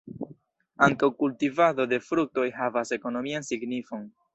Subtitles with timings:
[0.85, 4.15] Ankaŭ kultivado de fruktoj havas ekonomian signifon.